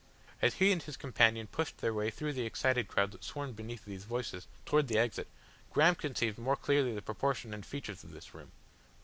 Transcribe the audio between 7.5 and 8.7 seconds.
and features of this room.